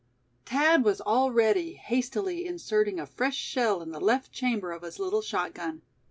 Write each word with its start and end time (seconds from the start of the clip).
Thad 0.47 0.83
was 0.83 0.99
already 0.99 1.73
hastily 1.75 2.47
inserting 2.47 2.99
a 2.99 3.05
fresh 3.05 3.37
shell 3.37 3.83
in 3.83 3.91
the 3.91 4.01
left 4.01 4.31
chamber 4.31 4.71
of 4.71 4.81
his 4.81 4.97
little 4.97 5.21
shotgun. 5.21 5.83